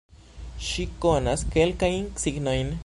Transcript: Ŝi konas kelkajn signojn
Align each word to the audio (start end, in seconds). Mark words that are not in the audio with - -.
Ŝi 0.69 0.85
konas 1.05 1.45
kelkajn 1.57 2.13
signojn 2.25 2.79